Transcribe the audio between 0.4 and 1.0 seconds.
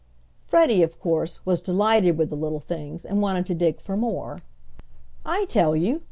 Freddie, of